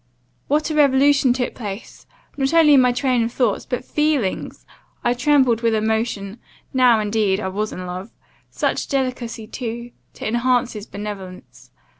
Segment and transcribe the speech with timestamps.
[0.47, 4.65] "What a revolution took place, not only in my train of thoughts, but feelings!
[5.03, 6.39] I trembled with emotion
[6.73, 8.09] now, indeed, I was in love.
[8.49, 11.69] Such delicacy too, to enhance his benevolence!